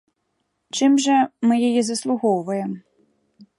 Чым 0.77 0.95
жа 1.03 1.17
мы 1.51 1.59
яе 1.69 1.81
заслугоўваем? 1.89 2.71